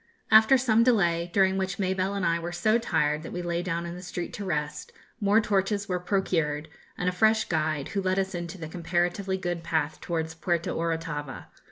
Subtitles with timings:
[0.31, 3.85] After some delay, during which Mabelle and I were so tired that we lay down
[3.85, 8.17] in the street to rest, more torches were procured and a fresh guide, who led
[8.17, 11.49] us into the comparatively good path towards Puerto Orotava.